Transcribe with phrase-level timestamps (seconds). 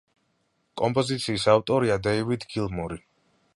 [0.81, 3.01] კომპოზიციის ავტორია დეივიდ გილმორი.